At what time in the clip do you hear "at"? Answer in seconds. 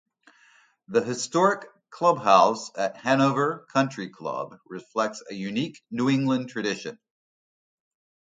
2.75-2.97